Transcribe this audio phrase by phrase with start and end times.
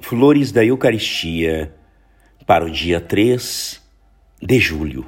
[0.00, 1.72] Flores da Eucaristia
[2.46, 3.80] para o dia 3
[4.42, 5.06] de julho.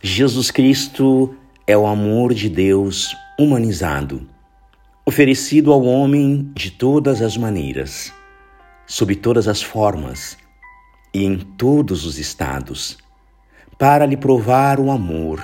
[0.00, 1.34] Jesus Cristo
[1.66, 4.26] é o amor de Deus humanizado,
[5.04, 8.12] oferecido ao homem de todas as maneiras,
[8.86, 10.38] sob todas as formas
[11.12, 12.96] e em todos os estados,
[13.76, 15.42] para lhe provar o amor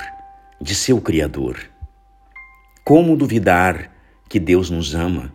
[0.60, 1.58] de seu Criador.
[2.84, 3.92] Como duvidar
[4.28, 5.32] que Deus nos ama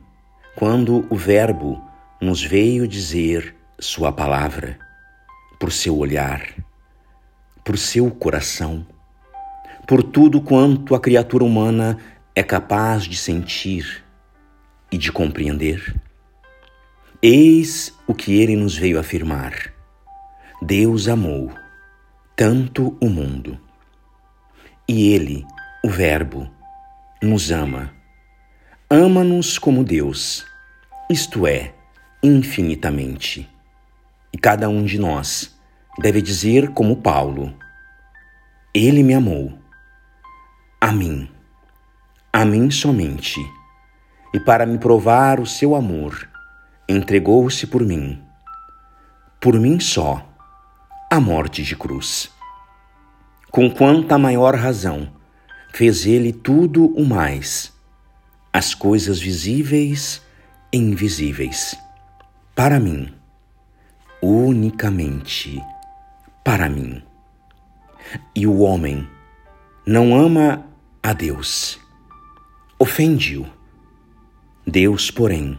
[0.56, 1.91] quando o Verbo
[2.22, 4.78] nos veio dizer Sua palavra,
[5.60, 6.54] por seu olhar,
[7.66, 8.86] por seu coração,
[9.88, 11.98] por tudo quanto a criatura humana
[12.36, 14.04] é capaz de sentir
[14.92, 15.96] e de compreender?
[17.24, 19.74] Eis o que ele nos veio afirmar.
[20.62, 21.52] Deus amou
[22.36, 23.60] tanto o mundo.
[24.88, 25.44] E ele,
[25.84, 26.48] o Verbo,
[27.22, 27.92] nos ama.
[28.90, 30.46] Ama-nos como Deus,
[31.10, 31.74] isto é,
[32.24, 33.50] infinitamente.
[34.32, 35.56] E cada um de nós
[36.00, 37.54] deve dizer como Paulo:
[38.74, 39.58] Ele me amou.
[40.80, 41.30] A mim.
[42.32, 43.40] A mim somente.
[44.34, 46.30] E para me provar o seu amor,
[46.88, 48.22] entregou-se por mim.
[49.40, 50.26] Por mim só,
[51.10, 52.32] a morte de cruz.
[53.52, 55.12] Com quanta maior razão
[55.74, 57.74] fez ele tudo o mais,
[58.54, 60.22] as coisas visíveis
[60.72, 61.78] e invisíveis
[62.62, 63.12] para mim,
[64.22, 65.60] unicamente
[66.44, 67.02] para mim.
[68.36, 69.10] E o homem
[69.84, 70.64] não ama
[71.02, 71.80] a Deus,
[72.78, 73.48] ofende-o.
[74.64, 75.58] Deus, porém,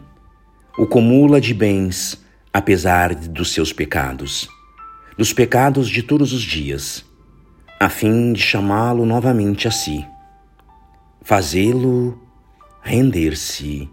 [0.78, 4.48] o comula de bens apesar dos seus pecados,
[5.18, 7.04] dos pecados de todos os dias,
[7.80, 10.06] a fim de chamá-lo novamente a si,
[11.20, 12.16] fazê-lo
[12.80, 13.90] render-se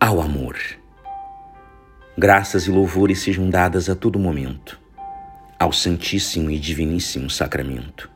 [0.00, 0.56] ao amor.
[2.16, 4.78] Graças e louvores sejam dadas a todo momento
[5.58, 8.10] ao Santíssimo e Diviníssimo Sacramento.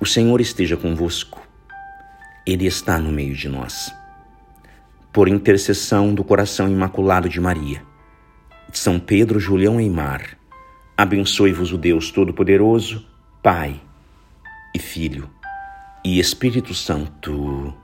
[0.00, 1.46] O Senhor esteja convosco,
[2.46, 3.92] Ele está no meio de nós.
[5.12, 7.82] Por intercessão do coração imaculado de Maria,
[8.70, 10.38] de São Pedro Julião Eimar,
[10.96, 13.06] abençoe-vos o Deus Todo-Poderoso,
[13.42, 13.78] Pai
[14.74, 15.28] e Filho
[16.02, 17.76] e Espírito Santo.